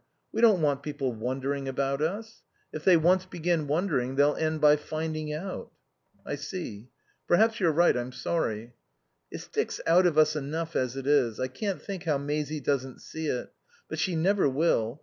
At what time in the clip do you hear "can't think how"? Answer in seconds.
11.49-12.17